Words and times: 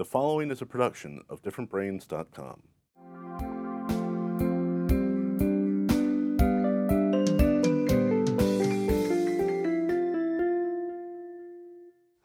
The 0.00 0.06
following 0.06 0.50
is 0.50 0.62
a 0.62 0.64
production 0.64 1.20
of 1.28 1.42
differentbrains.com. 1.42 2.62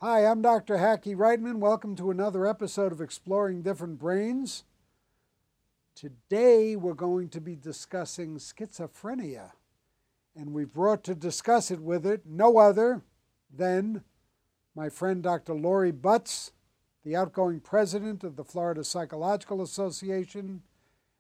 Hi, 0.02 0.26
I'm 0.26 0.42
Dr. 0.42 0.78
Hackie 0.78 1.16
Reitman. 1.16 1.58
Welcome 1.58 1.98
to 1.98 2.12
another 2.12 2.48
episode 2.48 2.94
of 2.94 3.02
Exploring 3.02 3.62
Different 3.62 3.99
Brains. 3.99 4.63
Today 5.96 6.78
we're 6.78 6.94
going 6.94 7.28
to 7.28 7.42
be 7.42 7.57
discussing 7.57 8.37
schizophrenia, 8.37 9.51
and 10.33 10.53
we've 10.53 10.71
brought 10.71 11.03
to 11.03 11.13
discuss 11.13 11.69
it 11.71 11.81
with 11.81 12.05
it 12.05 12.21
no 12.26 12.57
other 12.57 13.01
than 13.53 14.05
my 14.73 14.87
friend 14.87 15.21
Dr. 15.21 15.53
Lori 15.53 15.92
Butts, 15.92 16.53
the 17.05 17.16
outgoing 17.16 17.59
president 17.59 18.23
of 18.23 18.35
the 18.35 18.44
Florida 18.44 18.84
Psychological 18.84 19.61
Association 19.61 20.63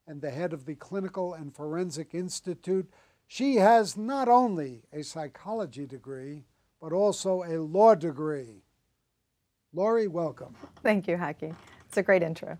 and 0.07 0.19
the 0.19 0.31
head 0.31 0.51
of 0.51 0.65
the 0.65 0.73
Clinical 0.73 1.35
and 1.35 1.55
Forensic 1.55 2.15
Institute. 2.15 2.89
She 3.27 3.57
has 3.57 3.95
not 3.95 4.27
only 4.27 4.81
a 4.91 5.03
psychology 5.03 5.85
degree, 5.85 6.43
but 6.81 6.91
also 6.91 7.43
a 7.43 7.61
law 7.61 7.93
degree. 7.93 8.63
Lori, 9.73 10.07
welcome. 10.07 10.55
Thank 10.81 11.07
you, 11.07 11.17
Hackie. 11.17 11.53
It's 11.87 11.97
a 11.97 12.03
great 12.03 12.23
intro. 12.23 12.57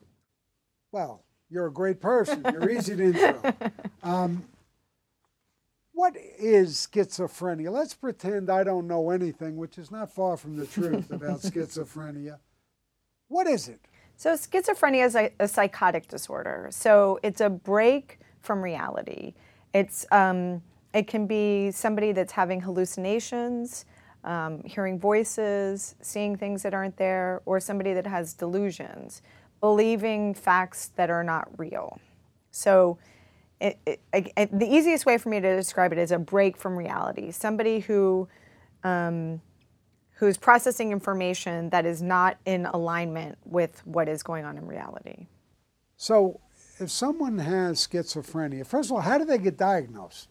Well, 0.92 1.23
you're 1.50 1.67
a 1.67 1.73
great 1.73 2.00
person. 2.00 2.45
You're 2.52 2.70
easy 2.70 2.95
to 2.95 3.03
intro. 3.03 3.53
Um, 4.03 4.44
what 5.94 6.16
is 6.38 6.88
schizophrenia? 6.92 7.72
Let's 7.72 7.95
pretend 7.95 8.52
I 8.52 8.64
don't 8.64 8.86
know 8.86 9.09
anything, 9.09 9.58
which 9.58 9.80
is 9.80 9.89
not 9.89 10.14
far 10.14 10.38
from 10.38 10.58
the 10.58 10.67
truth 10.67 11.09
about 11.09 11.39
schizophrenia. 11.42 12.38
What 13.28 13.48
is 13.48 13.68
it? 13.68 13.80
So, 14.18 14.34
schizophrenia 14.34 15.06
is 15.06 15.16
a, 15.16 15.32
a, 15.40 15.48
psychotic 15.48 16.08
disorder. 16.08 16.68
So, 16.72 17.20
it's 17.22 17.42
a 17.42 17.50
break 17.50 18.20
from 18.42 18.62
reality. 18.62 19.34
It's 19.73 20.06
um, 20.12 20.62
it 20.94 21.08
can 21.08 21.28
be 21.28 21.72
somebody 21.72 22.14
that's 22.14 22.32
having 22.32 22.62
hallucinations, 22.62 23.86
um, 24.23 24.64
hearing 24.64 24.98
voices, 24.98 25.95
seeing 26.02 26.38
things 26.38 26.64
that 26.64 26.73
aren't 26.73 26.95
there, 26.95 27.42
or 27.45 27.59
somebody 27.59 27.94
that 27.94 28.08
has 28.08 28.34
delusions, 28.34 29.22
believing 29.60 30.34
facts 30.34 30.92
that 30.95 31.10
are 31.10 31.23
not 31.23 31.50
real. 31.58 32.00
So, 32.52 32.98
it, 33.60 33.80
it, 33.86 34.00
it, 34.14 34.58
the 34.60 34.67
easiest 34.67 35.06
way 35.06 35.17
for 35.17 35.30
me 35.30 35.39
to 35.42 35.56
describe 35.56 35.92
it 35.92 35.98
is 35.98 36.12
a 36.12 36.20
break 36.20 36.56
from 36.56 36.78
reality. 36.78 37.32
Somebody 37.32 37.80
who 37.80 38.30
um, 38.84 39.42
who's 40.16 40.38
processing 40.38 40.91
information 40.91 41.69
that 41.69 41.85
is 41.85 42.02
not 42.02 42.38
in 42.45 42.66
alignment 42.67 43.38
with 43.45 43.85
what 43.85 44.08
is 44.08 44.23
going 44.23 44.45
on 44.45 44.58
in 44.58 44.66
reality. 44.66 45.27
So, 45.97 46.39
if 46.80 46.91
someone 46.91 47.38
has 47.39 47.88
schizophrenia, 47.88 48.66
first 48.66 48.89
of 48.89 48.95
all, 48.95 49.02
how 49.02 49.17
do 49.17 49.25
they 49.25 49.38
get 49.38 49.58
diagnosed? 49.58 50.27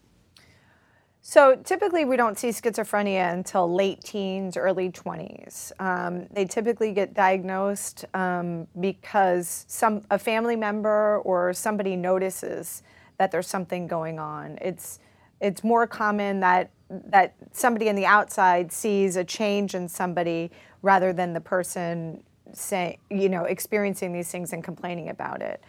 So 1.27 1.55
typically, 1.55 2.05
we 2.05 2.17
don't 2.17 2.37
see 2.37 2.49
schizophrenia 2.49 3.33
until 3.33 3.73
late 3.73 4.03
teens, 4.03 4.55
early 4.55 4.91
20s. 4.91 5.71
Um, 5.79 6.27
they 6.29 6.45
typically 6.45 6.91
get 6.91 7.15
diagnosed 7.15 8.05
um, 8.13 8.67
because 8.79 9.65
some 9.67 10.03
a 10.11 10.19
family 10.19 10.55
member 10.55 11.17
or 11.25 11.51
somebody 11.51 11.95
notices 11.95 12.83
that 13.17 13.31
there's 13.31 13.47
something 13.47 13.87
going 13.87 14.19
on. 14.19 14.59
It's 14.61 14.99
it's 15.41 15.63
more 15.63 15.87
common 15.87 16.41
that 16.41 16.69
that 16.89 17.35
somebody 17.51 17.89
on 17.89 17.95
the 17.95 18.05
outside 18.05 18.71
sees 18.71 19.15
a 19.15 19.23
change 19.23 19.73
in 19.73 19.87
somebody 19.87 20.51
rather 20.81 21.11
than 21.13 21.33
the 21.33 21.41
person 21.41 22.23
say 22.53 22.99
you 23.09 23.27
know 23.27 23.43
experiencing 23.43 24.13
these 24.13 24.29
things 24.29 24.53
and 24.53 24.63
complaining 24.63 25.09
about 25.09 25.41
it. 25.41 25.63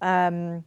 Um, 0.00 0.64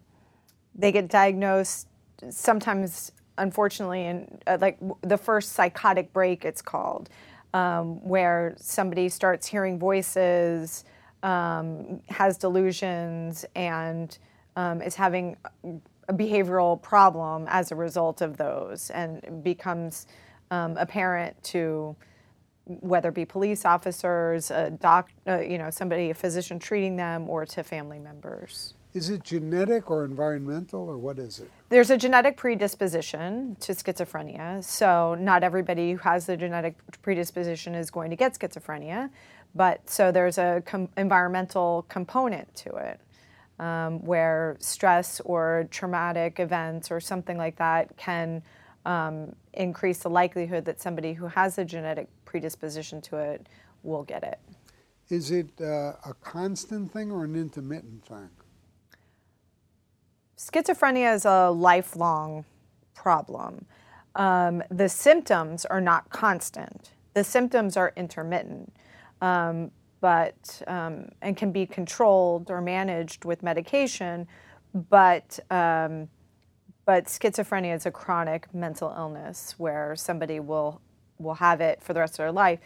they 0.75 0.91
get 0.91 1.07
diagnosed 1.07 1.87
sometimes, 2.29 3.11
unfortunately, 3.37 4.05
in 4.05 4.39
uh, 4.47 4.57
like 4.59 4.77
the 5.01 5.17
first 5.17 5.53
psychotic 5.53 6.13
break, 6.13 6.45
it's 6.45 6.61
called, 6.61 7.09
um, 7.53 8.03
where 8.07 8.55
somebody 8.57 9.09
starts 9.09 9.47
hearing 9.47 9.79
voices, 9.79 10.85
um, 11.23 12.01
has 12.09 12.37
delusions, 12.37 13.45
and 13.55 14.17
um, 14.55 14.81
is 14.81 14.95
having 14.95 15.37
a 16.07 16.13
behavioral 16.13 16.81
problem 16.81 17.45
as 17.49 17.71
a 17.71 17.75
result 17.75 18.21
of 18.21 18.37
those 18.37 18.89
and 18.91 19.43
becomes 19.43 20.07
um, 20.51 20.77
apparent 20.77 21.41
to 21.43 21.95
whether 22.65 23.09
it 23.09 23.15
be 23.15 23.25
police 23.25 23.65
officers, 23.65 24.51
a 24.51 24.69
doc, 24.69 25.09
uh, 25.27 25.39
you 25.39 25.57
know, 25.57 25.69
somebody, 25.69 26.09
a 26.09 26.13
physician 26.13 26.59
treating 26.59 26.97
them, 26.97 27.29
or 27.29 27.45
to 27.45 27.63
family 27.63 27.99
members. 27.99 28.73
Is 28.93 29.09
it 29.09 29.23
genetic 29.23 29.91
or 29.91 30.05
environmental, 30.05 30.89
or 30.89 30.97
what 30.97 31.19
is 31.19 31.39
it? 31.39 31.49
There's 31.69 31.89
a 31.89 31.97
genetic 31.97 32.35
predisposition 32.35 33.55
to 33.59 33.73
schizophrenia. 33.73 34.63
So, 34.63 35.15
not 35.15 35.43
everybody 35.43 35.91
who 35.91 35.97
has 35.99 36.25
the 36.25 36.35
genetic 36.35 36.75
predisposition 37.01 37.75
is 37.75 37.91
going 37.91 38.09
to 38.09 38.15
get 38.15 38.33
schizophrenia, 38.33 39.09
but 39.55 39.89
so 39.89 40.11
there's 40.11 40.37
a 40.37 40.61
com- 40.65 40.89
environmental 40.97 41.85
component 41.89 42.53
to 42.55 42.75
it 42.75 42.99
um, 43.59 44.03
where 44.05 44.55
stress 44.59 45.19
or 45.21 45.67
traumatic 45.71 46.39
events 46.39 46.91
or 46.91 46.99
something 46.99 47.37
like 47.37 47.57
that 47.57 47.95
can 47.97 48.43
um, 48.85 49.35
increase 49.53 49.99
the 49.99 50.09
likelihood 50.09 50.65
that 50.65 50.79
somebody 50.79 51.13
who 51.13 51.27
has 51.27 51.57
a 51.57 51.65
genetic 51.65 52.07
predisposition 52.25 53.01
to 53.01 53.17
it 53.17 53.47
will 53.83 54.03
get 54.03 54.23
it. 54.23 54.39
Is 55.09 55.31
it 55.31 55.49
uh, 55.61 55.93
a 56.05 56.13
constant 56.21 56.91
thing 56.91 57.11
or 57.11 57.23
an 57.23 57.35
intermittent 57.35 58.05
thing? 58.05 58.29
Schizophrenia 60.37 61.15
is 61.15 61.25
a 61.25 61.49
lifelong 61.49 62.45
problem. 62.93 63.65
Um, 64.15 64.63
the 64.69 64.89
symptoms 64.89 65.65
are 65.65 65.81
not 65.81 66.09
constant. 66.09 66.91
The 67.13 67.23
symptoms 67.23 67.77
are 67.77 67.93
intermittent. 67.95 68.73
Um, 69.21 69.71
but 70.01 70.61
um, 70.67 71.09
and 71.21 71.35
can 71.35 71.51
be 71.51 71.65
controlled 71.65 72.49
or 72.49 72.61
managed 72.61 73.25
with 73.25 73.43
medication, 73.43 74.27
but 74.89 75.39
um, 75.49 76.09
but 76.85 77.05
schizophrenia 77.05 77.75
is 77.75 77.85
a 77.85 77.91
chronic 77.91 78.53
mental 78.53 78.93
illness 78.95 79.55
where 79.57 79.95
somebody 79.95 80.39
will 80.39 80.81
will 81.19 81.35
have 81.35 81.61
it 81.61 81.81
for 81.83 81.93
the 81.93 81.99
rest 81.99 82.13
of 82.13 82.17
their 82.17 82.31
life. 82.31 82.59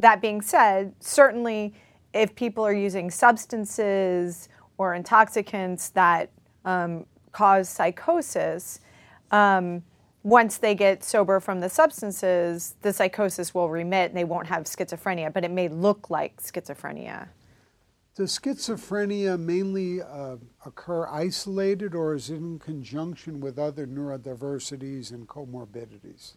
That 0.00 0.20
being 0.20 0.40
said, 0.40 0.94
certainly 1.00 1.74
if 2.12 2.34
people 2.34 2.64
are 2.64 2.72
using 2.72 3.10
substances 3.10 4.48
or 4.78 4.94
intoxicants 4.94 5.90
that 5.90 6.30
um, 6.64 7.04
cause 7.32 7.68
psychosis, 7.68 8.80
um, 9.30 9.82
once 10.28 10.58
they 10.58 10.74
get 10.74 11.02
sober 11.02 11.40
from 11.40 11.60
the 11.60 11.70
substances, 11.70 12.74
the 12.82 12.92
psychosis 12.92 13.54
will 13.54 13.70
remit 13.70 14.10
and 14.10 14.16
they 14.16 14.24
won't 14.24 14.46
have 14.46 14.64
schizophrenia, 14.64 15.32
but 15.32 15.42
it 15.42 15.50
may 15.50 15.68
look 15.68 16.10
like 16.10 16.42
schizophrenia. 16.42 17.28
Does 18.14 18.38
schizophrenia 18.38 19.38
mainly 19.38 20.02
uh, 20.02 20.36
occur 20.66 21.06
isolated 21.06 21.94
or 21.94 22.14
is 22.14 22.28
it 22.28 22.36
in 22.36 22.58
conjunction 22.58 23.40
with 23.40 23.58
other 23.58 23.86
neurodiversities 23.86 25.12
and 25.12 25.26
comorbidities? 25.26 26.34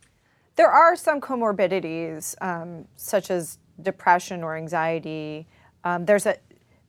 There 0.56 0.70
are 0.70 0.96
some 0.96 1.20
comorbidities, 1.20 2.36
um, 2.42 2.86
such 2.96 3.30
as 3.30 3.58
depression 3.82 4.42
or 4.44 4.56
anxiety. 4.56 5.48
Um, 5.84 6.06
there's 6.06 6.26
a 6.26 6.38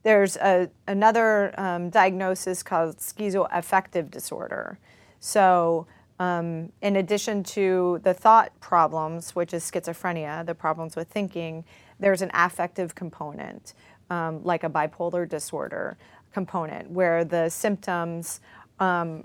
there's 0.03 0.35
a, 0.35 0.69
another 0.85 1.57
um, 1.57 1.89
diagnosis 1.89 2.61
called 2.61 2.97
schizoaffective 2.97 4.11
disorder. 4.11 4.77
So 5.21 5.87
um, 6.19 6.71
in 6.81 6.95
addition 6.97 7.43
to 7.43 7.99
the 8.03 8.13
thought 8.13 8.57
problems, 8.59 9.35
which 9.35 9.53
is 9.53 9.63
schizophrenia, 9.63 10.45
the 10.45 10.55
problems 10.55 10.95
with 10.95 11.07
thinking, 11.07 11.65
there's 11.99 12.21
an 12.21 12.31
affective 12.33 12.95
component, 12.95 13.73
um, 14.09 14.43
like 14.43 14.63
a 14.63 14.69
bipolar 14.69 15.27
disorder 15.27 15.97
component, 16.31 16.89
where 16.91 17.23
the 17.23 17.49
symptoms 17.49 18.41
um, 18.79 19.23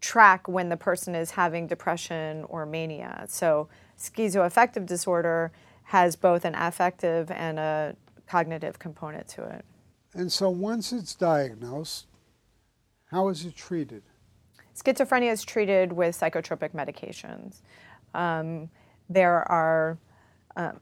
track 0.00 0.48
when 0.48 0.68
the 0.68 0.76
person 0.76 1.14
is 1.14 1.30
having 1.32 1.66
depression 1.66 2.44
or 2.48 2.64
mania. 2.64 3.24
So, 3.28 3.68
schizoaffective 3.98 4.86
disorder 4.86 5.52
has 5.84 6.16
both 6.16 6.44
an 6.44 6.54
affective 6.54 7.30
and 7.30 7.58
a 7.58 7.96
cognitive 8.26 8.78
component 8.78 9.28
to 9.28 9.44
it. 9.44 9.64
And 10.14 10.32
so, 10.32 10.48
once 10.48 10.92
it's 10.92 11.14
diagnosed, 11.14 12.06
how 13.06 13.28
is 13.28 13.44
it 13.44 13.56
treated? 13.56 14.02
Schizophrenia 14.80 15.30
is 15.30 15.44
treated 15.44 15.92
with 15.92 16.18
psychotropic 16.18 16.70
medications. 16.70 17.60
Um, 18.14 18.70
there 19.08 19.50
are 19.50 19.98
uh, 20.56 20.72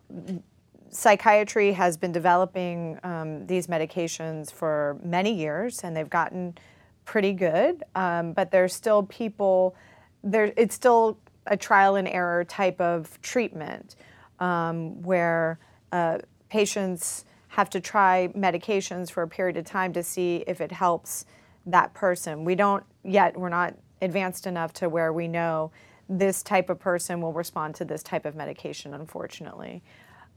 psychiatry 0.91 1.73
has 1.73 1.97
been 1.97 2.12
developing 2.12 2.99
um, 3.03 3.47
these 3.47 3.67
medications 3.67 4.53
for 4.53 4.99
many 5.03 5.33
years, 5.35 5.83
and 5.83 5.97
they've 5.97 6.09
gotten 6.09 6.56
pretty 7.05 7.33
good. 7.33 7.83
Um, 7.95 8.33
but 8.33 8.50
there's 8.50 8.73
still 8.73 9.03
people. 9.05 9.75
There, 10.23 10.53
it's 10.56 10.75
still 10.75 11.19
a 11.47 11.56
trial 11.56 11.97
and 11.97 12.06
error 12.06 12.45
type 12.45 12.81
of 12.81 13.21
treatment 13.23 13.97
um, 14.39 15.03
where 15.03 15.59
uh, 15.93 16.19
patients 16.50 17.25
have 17.49 17.71
to 17.71 17.81
try 17.81 18.29
medications 18.37 19.11
for 19.11 19.23
a 19.23 19.29
period 19.29 19.56
of 19.56 19.65
time 19.65 19.93
to 19.95 20.03
see 20.03 20.45
if 20.47 20.61
it 20.61 20.71
helps 20.71 21.25
that 21.67 21.93
person. 21.95 22.45
We 22.45 22.55
don't 22.55 22.85
yet, 23.03 23.37
we're 23.37 23.49
not 23.49 23.75
advanced 24.00 24.47
enough 24.47 24.73
to 24.75 24.89
where 24.89 25.12
we 25.12 25.29
know 25.29 25.71
this 26.09 26.43
type 26.43 26.71
of 26.71 26.79
person 26.79 27.21
will 27.21 27.33
respond 27.33 27.75
to 27.77 27.85
this 27.85 28.03
type 28.03 28.25
of 28.25 28.35
medication, 28.35 28.95
unfortunately. 28.95 29.83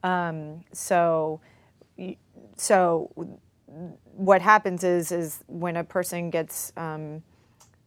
Um, 0.03 0.63
so, 0.73 1.39
so 2.57 3.39
what 4.15 4.41
happens 4.41 4.83
is 4.83 5.11
is 5.11 5.43
when 5.47 5.77
a 5.77 5.83
person 5.83 6.29
gets 6.29 6.73
um, 6.75 7.23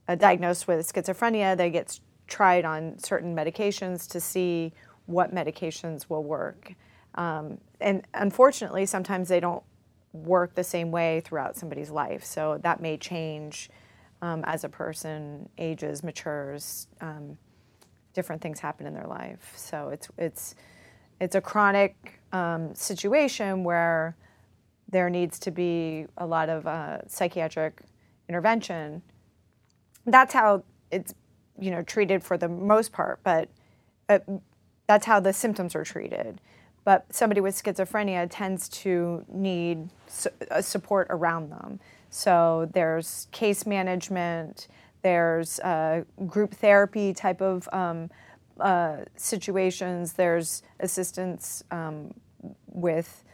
diagnosed 0.06 0.66
with 0.66 0.86
schizophrenia, 0.90 1.56
they 1.56 1.70
get 1.70 1.98
tried 2.26 2.64
on 2.64 2.98
certain 2.98 3.34
medications 3.34 4.08
to 4.10 4.20
see 4.20 4.72
what 5.06 5.34
medications 5.34 6.08
will 6.08 6.24
work. 6.24 6.72
Um, 7.16 7.58
and 7.80 8.06
unfortunately, 8.14 8.86
sometimes 8.86 9.28
they 9.28 9.40
don't 9.40 9.62
work 10.12 10.54
the 10.54 10.64
same 10.64 10.90
way 10.90 11.20
throughout 11.20 11.56
somebody's 11.56 11.90
life. 11.90 12.24
So 12.24 12.58
that 12.62 12.80
may 12.80 12.96
change 12.96 13.68
as 14.44 14.64
a 14.64 14.68
person 14.68 15.48
ages, 15.58 16.02
matures. 16.02 16.88
Um, 17.00 17.38
different 18.14 18.40
things 18.40 18.60
happen 18.60 18.86
in 18.86 18.94
their 18.94 19.06
life. 19.06 19.52
So 19.56 19.90
it's 19.90 20.08
it's 20.16 20.54
it's 21.20 21.34
a 21.34 21.40
chronic 21.40 22.20
um, 22.32 22.74
situation 22.74 23.64
where 23.64 24.16
there 24.88 25.10
needs 25.10 25.38
to 25.40 25.50
be 25.50 26.06
a 26.16 26.26
lot 26.26 26.48
of 26.48 26.66
uh, 26.66 27.06
psychiatric 27.08 27.80
intervention. 28.28 29.02
That's 30.06 30.32
how 30.32 30.64
it's 30.90 31.14
you 31.58 31.70
know 31.70 31.82
treated 31.82 32.22
for 32.22 32.38
the 32.38 32.48
most 32.48 32.92
part, 32.92 33.20
but 33.22 33.48
uh, 34.08 34.20
that's 34.86 35.06
how 35.06 35.20
the 35.20 35.32
symptoms 35.32 35.74
are 35.74 35.84
treated. 35.84 36.40
But 36.84 37.06
somebody 37.14 37.40
with 37.40 37.54
schizophrenia 37.60 38.28
tends 38.30 38.68
to 38.70 39.24
need 39.28 39.88
su- 40.06 40.30
support 40.60 41.06
around 41.10 41.50
them. 41.50 41.80
So 42.14 42.70
there's 42.72 43.26
case 43.32 43.66
management, 43.66 44.68
there's 45.02 45.58
uh, 45.58 46.04
group 46.28 46.54
therapy 46.54 47.12
type 47.12 47.42
of 47.42 47.68
um, 47.72 48.08
uh, 48.60 48.98
situations, 49.16 50.12
there's 50.12 50.62
assistance 50.78 51.64
um, 51.72 52.14
with 52.68 53.24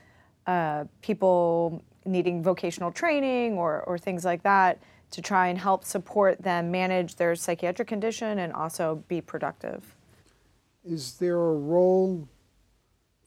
uh, 0.47 0.85
people 1.03 1.85
needing 2.07 2.43
vocational 2.43 2.91
training 2.91 3.59
or, 3.59 3.83
or 3.83 3.99
things 3.99 4.25
like 4.25 4.43
that 4.45 4.79
to 5.11 5.21
try 5.21 5.49
and 5.49 5.59
help 5.59 5.85
support 5.85 6.41
them 6.41 6.71
manage 6.71 7.17
their 7.17 7.35
psychiatric 7.35 7.87
condition 7.87 8.39
and 8.39 8.51
also 8.51 9.05
be 9.09 9.21
productive. 9.21 9.95
Is 10.83 11.19
there 11.19 11.37
a 11.37 11.55
role 11.55 12.27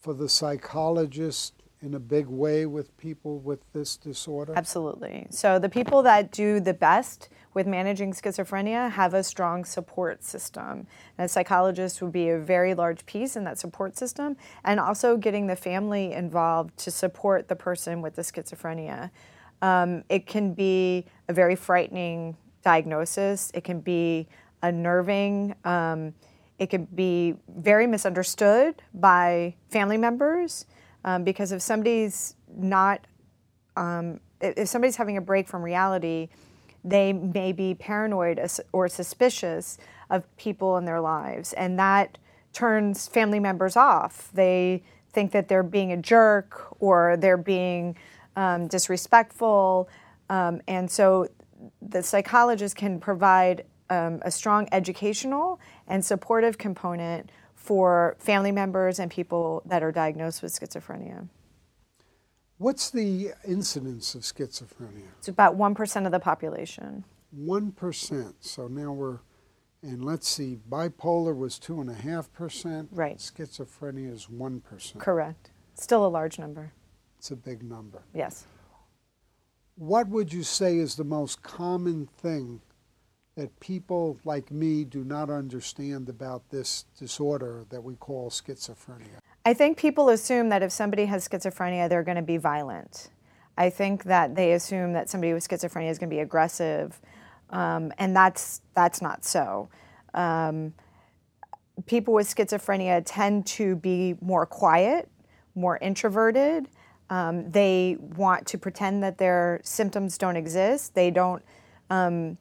for 0.02 0.16
the 0.16 0.28
psychologist 0.28 1.63
in 1.84 1.94
a 1.96 2.00
big 2.00 2.28
way 2.28 2.66
with 2.66 2.96
people 2.98 3.40
with 3.40 3.60
this 3.74 3.98
disorder? 3.98 4.54
Absolutely. 4.56 5.28
So 5.30 5.60
the 5.60 5.70
people 5.70 6.02
that 6.04 6.32
do 6.32 6.60
the 6.60 6.74
best 6.74 7.30
with 7.54 7.68
managing 7.68 8.14
schizophrenia 8.14 8.90
have 8.92 9.14
a 9.14 9.24
strong 9.24 9.66
support 9.66 10.24
system. 10.24 10.88
And 11.18 11.26
a 11.26 11.28
psychologist 11.28 12.02
would 12.02 12.14
be 12.14 12.30
a 12.30 12.40
very 12.40 12.74
large 12.74 13.06
piece 13.06 13.36
in 13.36 13.44
that 13.44 13.60
support 13.60 13.98
system, 13.98 14.38
and 14.64 14.80
also 14.80 15.18
getting 15.18 15.48
the 15.48 15.56
family 15.56 16.14
involved 16.14 16.78
to 16.78 16.92
support 16.92 17.48
the 17.48 17.56
person 17.56 18.02
with 18.02 18.16
the 18.16 18.24
schizophrenia. 18.24 19.12
Um, 19.62 20.04
it 20.10 20.26
can 20.26 20.54
be 20.54 21.06
a 21.28 21.34
very 21.34 21.56
frightening 21.56 22.38
diagnosis. 22.64 23.52
It 23.54 23.64
can 23.64 23.82
be 23.82 24.28
unnerving. 24.62 25.56
Um, 25.64 26.14
it 26.60 26.70
can 26.70 26.86
be 26.86 27.36
very 27.50 27.88
misunderstood 27.88 28.82
by 28.94 29.56
family 29.70 29.98
members. 29.98 30.66
Um, 31.06 31.24
because 31.24 31.52
if 31.52 31.62
somebody's 31.62 32.36
not, 32.56 33.02
um, 33.76 34.20
if 34.42 34.68
somebody's 34.68 34.96
having 34.96 35.18
a 35.18 35.22
break 35.22 35.48
from 35.48 35.62
reality, 35.62 36.30
they 36.84 37.14
may 37.14 37.52
be 37.52 37.74
paranoid 37.74 38.40
or 38.72 38.88
suspicious 38.88 39.78
of 40.10 40.24
people 40.38 40.78
in 40.78 40.86
their 40.86 41.00
lives, 41.02 41.54
and 41.54 41.80
that 41.80 42.18
turns 42.52 43.08
family 43.08 43.40
members 43.40 43.76
off. 43.76 44.30
They 44.34 44.84
think 45.12 45.32
that 45.32 45.48
they're 45.48 45.64
being 45.64 45.92
a 45.92 45.98
jerk 45.98 46.76
or 46.80 47.18
they're 47.18 47.38
being 47.38 47.96
um, 48.36 48.68
disrespectful, 48.68 49.90
um, 50.30 50.62
and 50.68 50.90
so 50.90 51.28
the 51.82 52.04
psychologist 52.04 52.76
can 52.76 53.00
provide 53.00 53.66
um, 53.90 54.20
a 54.24 54.32
strong 54.32 54.68
educational 54.72 55.60
and 55.88 56.04
supportive 56.04 56.58
component 56.58 57.30
for 57.64 58.18
family 58.20 58.52
members 58.52 59.00
and 59.00 59.10
people 59.10 59.62
that 59.66 59.82
are 59.82 59.92
diagnosed 59.92 60.44
with 60.44 60.52
schizophrenia. 60.52 61.30
What's 62.58 62.90
the 62.90 63.32
incidence 63.48 64.16
of 64.16 64.24
schizophrenia? 64.24 65.08
It's 65.18 65.30
about 65.30 65.58
1% 65.58 66.06
of 66.06 66.12
the 66.12 66.20
population. 66.20 67.06
1%. 67.40 68.34
So 68.42 68.68
now 68.68 68.92
we're, 68.92 69.20
and 69.82 70.04
let's 70.04 70.28
see, 70.28 70.60
bipolar 70.70 71.36
was 71.36 71.58
2.5%. 71.58 72.90
Right. 72.92 73.18
Schizophrenia 73.18 74.12
is 74.14 74.28
1%. 74.28 75.00
Correct. 75.00 75.52
Still 75.76 76.06
a 76.06 76.08
large 76.08 76.38
number. 76.38 76.74
It's 77.18 77.32
a 77.32 77.38
big 77.38 77.64
number. 77.64 78.04
Yes. 78.14 78.46
What 79.76 80.10
would 80.10 80.34
you 80.34 80.44
say 80.44 80.78
is 80.78 80.96
the 80.96 81.06
most 81.06 81.42
common 81.42 82.10
thing 82.18 82.62
that 83.36 83.60
people 83.60 84.18
like 84.26 84.52
me 84.52 84.84
do 84.84 85.04
not 85.04 85.30
understand 85.30 86.10
about 86.10 86.50
this 86.50 86.86
disorder 86.98 87.66
that 87.70 87.84
we 87.84 87.96
call 87.96 88.30
schizophrenia? 88.30 89.18
I 89.46 89.54
think 89.54 89.78
people 89.78 90.10
assume 90.10 90.50
that 90.50 90.62
if 90.62 90.72
somebody 90.72 91.06
has 91.06 91.28
schizophrenia, 91.28 91.90
they're 91.90 92.04
going 92.04 92.18
to 92.18 92.22
be 92.22 92.38
violent. 92.38 93.10
I 93.58 93.70
think 93.70 94.04
that 94.06 94.36
they 94.36 94.54
assume 94.54 94.94
that 94.94 95.10
somebody 95.10 95.34
with 95.34 95.48
schizophrenia 95.48 95.90
is 95.90 96.00
going 96.00 96.10
to 96.10 96.16
be 96.16 96.22
aggressive, 96.22 97.00
um, 97.50 97.92
and 97.98 98.16
that's 98.16 98.62
that's 98.74 99.02
not 99.02 99.24
so. 99.24 99.70
Um, 100.14 100.74
people 101.86 102.14
with 102.14 102.34
schizophrenia 102.34 103.04
tend 103.06 103.46
to 103.48 103.76
be 103.76 104.16
more 104.22 104.46
quiet, 104.46 105.10
more 105.56 105.78
introverted. 105.78 106.68
Um, 107.10 107.52
they 107.52 107.98
want 108.00 108.48
to 108.48 108.58
pretend 108.58 109.04
that 109.04 109.18
their 109.20 109.60
symptoms 109.64 110.18
don't 110.18 110.36
exist. 110.36 110.96
They 110.96 111.12
don't 111.12 111.44
um, 111.92 112.38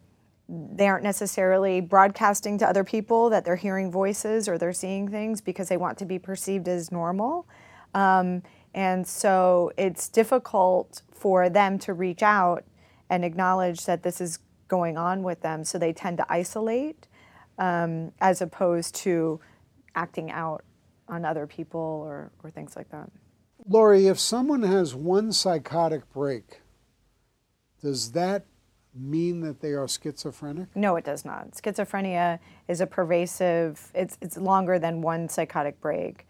they 0.48 0.88
aren't 0.88 1.04
necessarily 1.04 1.80
broadcasting 1.80 2.58
to 2.58 2.68
other 2.68 2.84
people 2.84 3.30
that 3.30 3.44
they're 3.44 3.56
hearing 3.56 3.90
voices 3.90 4.48
or 4.48 4.58
they're 4.58 4.72
seeing 4.72 5.08
things 5.08 5.40
because 5.40 5.68
they 5.68 5.76
want 5.76 5.98
to 5.98 6.04
be 6.04 6.18
perceived 6.18 6.68
as 6.68 6.92
normal. 6.92 7.46
Um, 7.94 8.42
and 8.74 9.06
so 9.06 9.72
it's 9.76 10.08
difficult 10.08 11.02
for 11.10 11.48
them 11.48 11.78
to 11.80 11.92
reach 11.92 12.22
out 12.22 12.64
and 13.08 13.24
acknowledge 13.24 13.84
that 13.84 14.02
this 14.02 14.20
is 14.20 14.38
going 14.68 14.96
on 14.96 15.22
with 15.22 15.40
them. 15.42 15.64
So 15.64 15.78
they 15.78 15.92
tend 15.92 16.16
to 16.18 16.26
isolate 16.32 17.06
um, 17.58 18.12
as 18.20 18.40
opposed 18.40 18.94
to 18.96 19.40
acting 19.94 20.30
out 20.30 20.64
on 21.08 21.24
other 21.24 21.46
people 21.46 22.02
or, 22.04 22.32
or 22.42 22.50
things 22.50 22.74
like 22.74 22.90
that. 22.90 23.10
Lori, 23.68 24.06
if 24.06 24.18
someone 24.18 24.62
has 24.62 24.94
one 24.94 25.30
psychotic 25.30 26.10
break, 26.12 26.62
does 27.80 28.12
that 28.12 28.44
mean 28.94 29.40
that 29.40 29.60
they 29.60 29.72
are 29.72 29.88
schizophrenic? 29.88 30.68
No, 30.74 30.96
it 30.96 31.04
does 31.04 31.24
not. 31.24 31.52
Schizophrenia 31.52 32.38
is 32.68 32.80
a 32.80 32.86
pervasive, 32.86 33.90
it's, 33.94 34.18
it's 34.20 34.36
longer 34.36 34.78
than 34.78 35.00
one 35.00 35.28
psychotic 35.28 35.80
break. 35.80 36.26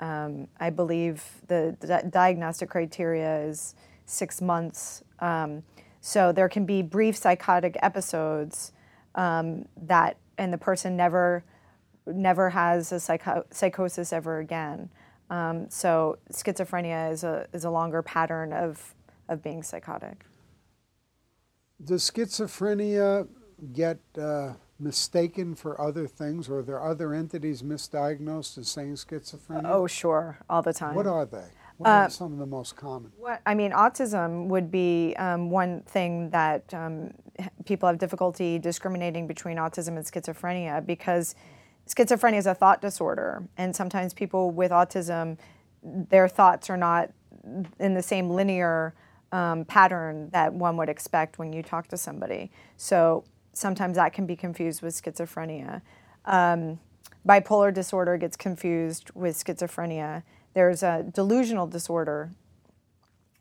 Um, 0.00 0.48
I 0.60 0.70
believe 0.70 1.24
the, 1.48 1.76
diagnostic 2.10 2.70
criteria 2.70 3.42
is 3.44 3.74
six 4.06 4.40
months. 4.40 5.02
Um, 5.20 5.62
so 6.00 6.32
there 6.32 6.48
can 6.48 6.66
be 6.66 6.82
brief 6.82 7.16
psychotic 7.16 7.76
episodes 7.80 8.72
um, 9.14 9.66
that, 9.76 10.18
and 10.36 10.52
the 10.52 10.58
person 10.58 10.96
never, 10.96 11.44
never 12.06 12.50
has 12.50 12.92
a 12.92 13.00
psycho- 13.00 13.46
psychosis 13.50 14.12
ever 14.12 14.38
again. 14.38 14.90
Um, 15.30 15.70
so 15.70 16.18
schizophrenia 16.32 17.10
is 17.10 17.24
a, 17.24 17.46
is 17.52 17.64
a 17.64 17.70
longer 17.70 18.02
pattern 18.02 18.52
of, 18.52 18.94
of 19.28 19.42
being 19.42 19.62
psychotic. 19.62 20.24
Does 21.84 22.10
schizophrenia 22.10 23.28
get 23.72 23.98
uh, 24.18 24.54
mistaken 24.78 25.54
for 25.54 25.80
other 25.80 26.06
things, 26.06 26.48
or 26.48 26.58
are 26.58 26.62
there 26.62 26.82
other 26.82 27.12
entities 27.12 27.62
misdiagnosed 27.62 28.58
as 28.58 28.68
saying 28.68 28.94
schizophrenia? 28.94 29.70
Oh, 29.70 29.86
sure, 29.86 30.38
all 30.48 30.62
the 30.62 30.72
time. 30.72 30.94
What 30.94 31.06
are 31.06 31.26
they? 31.26 31.44
What 31.76 31.90
are 31.90 32.04
uh, 32.04 32.08
some 32.08 32.32
of 32.32 32.38
the 32.38 32.46
most 32.46 32.76
common? 32.76 33.12
What, 33.18 33.42
I 33.44 33.54
mean, 33.54 33.72
autism 33.72 34.46
would 34.46 34.70
be 34.70 35.14
um, 35.16 35.50
one 35.50 35.82
thing 35.82 36.30
that 36.30 36.72
um, 36.72 37.12
people 37.64 37.88
have 37.88 37.98
difficulty 37.98 38.58
discriminating 38.58 39.26
between 39.26 39.56
autism 39.56 39.96
and 39.96 40.04
schizophrenia 40.04 40.86
because 40.86 41.34
schizophrenia 41.88 42.38
is 42.38 42.46
a 42.46 42.54
thought 42.54 42.80
disorder, 42.80 43.46
and 43.56 43.74
sometimes 43.74 44.14
people 44.14 44.52
with 44.52 44.70
autism, 44.70 45.36
their 45.82 46.28
thoughts 46.28 46.70
are 46.70 46.76
not 46.76 47.10
in 47.78 47.94
the 47.94 48.02
same 48.02 48.30
linear 48.30 48.94
um, 49.34 49.64
pattern 49.64 50.30
that 50.30 50.54
one 50.54 50.76
would 50.76 50.88
expect 50.88 51.38
when 51.40 51.52
you 51.52 51.62
talk 51.62 51.88
to 51.88 51.96
somebody. 51.96 52.52
So 52.76 53.24
sometimes 53.52 53.96
that 53.96 54.12
can 54.12 54.26
be 54.26 54.36
confused 54.36 54.80
with 54.80 54.94
schizophrenia. 54.94 55.82
Um, 56.24 56.78
bipolar 57.28 57.74
disorder 57.74 58.16
gets 58.16 58.36
confused 58.36 59.10
with 59.14 59.34
schizophrenia. 59.36 60.22
There's 60.54 60.84
a 60.84 61.04
delusional 61.12 61.66
disorder, 61.66 62.30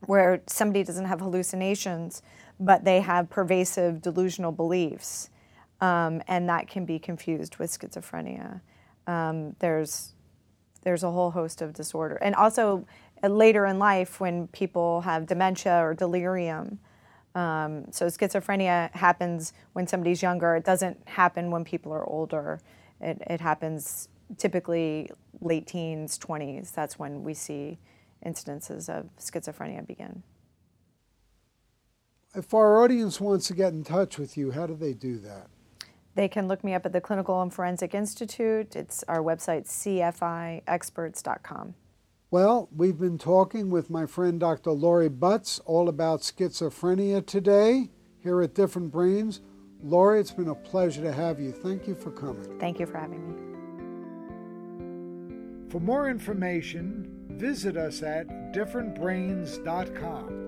where 0.07 0.41
somebody 0.47 0.83
doesn't 0.83 1.05
have 1.05 1.19
hallucinations, 1.19 2.23
but 2.59 2.83
they 2.83 2.99
have 3.01 3.29
pervasive 3.29 4.01
delusional 4.01 4.51
beliefs, 4.51 5.29
um, 5.79 6.21
and 6.27 6.49
that 6.49 6.67
can 6.67 6.85
be 6.85 6.99
confused 6.99 7.57
with 7.57 7.69
schizophrenia. 7.71 8.61
Um, 9.07 9.55
there's 9.59 10.13
there's 10.81 11.03
a 11.03 11.11
whole 11.11 11.31
host 11.31 11.61
of 11.61 11.73
disorder, 11.73 12.15
and 12.15 12.35
also 12.35 12.85
uh, 13.23 13.27
later 13.27 13.65
in 13.65 13.79
life 13.79 14.19
when 14.19 14.47
people 14.47 15.01
have 15.01 15.25
dementia 15.25 15.83
or 15.83 15.93
delirium. 15.93 16.79
Um, 17.35 17.85
so 17.91 18.07
schizophrenia 18.07 18.91
happens 18.93 19.53
when 19.73 19.87
somebody's 19.87 20.21
younger. 20.21 20.55
It 20.55 20.65
doesn't 20.65 21.07
happen 21.07 21.49
when 21.49 21.63
people 21.63 21.91
are 21.93 22.07
older. 22.07 22.59
It, 23.01 23.21
it 23.27 23.41
happens 23.41 24.09
typically 24.37 25.09
late 25.41 25.67
teens, 25.67 26.19
20s. 26.19 26.71
That's 26.71 26.99
when 26.99 27.23
we 27.23 27.33
see 27.33 27.79
incidences 28.25 28.89
of 28.89 29.09
schizophrenia 29.17 29.85
begin. 29.85 30.23
If 32.35 32.53
our 32.53 32.83
audience 32.83 33.21
wants 33.21 33.47
to 33.47 33.53
get 33.53 33.73
in 33.73 33.83
touch 33.83 34.17
with 34.17 34.37
you, 34.37 34.51
how 34.51 34.65
do 34.65 34.75
they 34.75 34.93
do 34.93 35.19
that? 35.19 35.49
They 36.15 36.27
can 36.27 36.47
look 36.47 36.63
me 36.63 36.73
up 36.73 36.83
at 36.85 36.93
the 36.93 37.01
Clinical 37.01 37.41
and 37.41 37.53
Forensic 37.53 37.95
Institute. 37.95 38.75
It's 38.75 39.03
our 39.07 39.19
website, 39.19 39.67
cfiexperts.com. 39.67 41.75
Well, 42.33 42.67
we've 42.75 42.97
been 42.97 43.19
talking 43.19 43.69
with 43.69 43.91
my 43.91 44.07
friend 44.07 44.39
Dr. 44.39 44.71
Lori 44.71 45.07
Butts 45.07 45.59
all 45.67 45.87
about 45.87 46.21
schizophrenia 46.21 47.23
today 47.23 47.91
here 48.23 48.41
at 48.41 48.55
Different 48.55 48.91
Brains. 48.91 49.41
Lori, 49.83 50.19
it's 50.19 50.31
been 50.31 50.47
a 50.47 50.55
pleasure 50.55 51.03
to 51.03 51.11
have 51.13 51.39
you. 51.39 51.51
Thank 51.51 51.87
you 51.87 51.93
for 51.93 52.09
coming. 52.09 52.57
Thank 52.59 52.79
you 52.79 52.87
for 52.87 52.97
having 52.97 53.27
me. 53.29 53.35
For 55.69 55.79
more 55.79 56.09
information, 56.09 57.07
visit 57.29 57.77
us 57.77 58.01
at 58.01 58.27
differentbrains.com. 58.51 60.42